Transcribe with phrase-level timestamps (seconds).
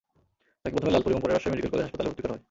[0.61, 2.39] তাঁকে প্রথমে লালপুর এবং পরে রাজশাহী মেডিকেল কলেজ হাসপাতালে ভর্তি করা হয়।